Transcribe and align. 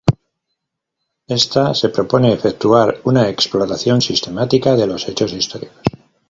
Esta 1.27 1.75
se 1.75 1.89
propone 1.89 2.33
efectuar 2.33 2.99
una 3.03 3.29
exploración 3.29 4.01
sistemática 4.01 4.75
de 4.75 4.87
los 4.87 5.07
hechos 5.07 5.31
históricos. 5.31 5.77